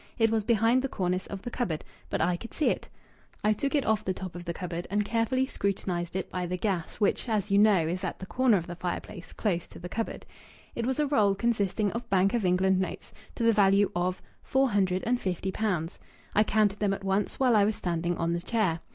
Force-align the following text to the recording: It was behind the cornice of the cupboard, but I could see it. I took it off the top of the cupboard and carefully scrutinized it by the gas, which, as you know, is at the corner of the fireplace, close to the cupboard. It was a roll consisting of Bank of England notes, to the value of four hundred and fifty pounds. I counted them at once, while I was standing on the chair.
It 0.17 0.31
was 0.31 0.43
behind 0.43 0.81
the 0.81 0.89
cornice 0.89 1.27
of 1.27 1.43
the 1.43 1.51
cupboard, 1.51 1.83
but 2.09 2.21
I 2.21 2.35
could 2.35 2.55
see 2.55 2.69
it. 2.71 2.89
I 3.43 3.53
took 3.53 3.75
it 3.75 3.85
off 3.85 4.03
the 4.03 4.15
top 4.15 4.33
of 4.33 4.45
the 4.45 4.51
cupboard 4.51 4.87
and 4.89 5.05
carefully 5.05 5.45
scrutinized 5.45 6.15
it 6.15 6.27
by 6.31 6.47
the 6.47 6.57
gas, 6.57 6.95
which, 6.95 7.29
as 7.29 7.51
you 7.51 7.59
know, 7.59 7.85
is 7.87 8.03
at 8.03 8.17
the 8.17 8.25
corner 8.25 8.57
of 8.57 8.65
the 8.65 8.73
fireplace, 8.73 9.31
close 9.31 9.67
to 9.67 9.77
the 9.77 9.87
cupboard. 9.87 10.25
It 10.73 10.87
was 10.87 10.99
a 10.99 11.05
roll 11.05 11.35
consisting 11.35 11.91
of 11.91 12.09
Bank 12.09 12.33
of 12.33 12.43
England 12.45 12.79
notes, 12.79 13.13
to 13.35 13.43
the 13.43 13.53
value 13.53 13.91
of 13.95 14.23
four 14.41 14.71
hundred 14.71 15.03
and 15.05 15.21
fifty 15.21 15.51
pounds. 15.51 15.99
I 16.33 16.45
counted 16.45 16.79
them 16.79 16.95
at 16.95 17.03
once, 17.03 17.39
while 17.39 17.55
I 17.55 17.63
was 17.63 17.75
standing 17.75 18.17
on 18.17 18.33
the 18.33 18.41
chair. 18.41 18.79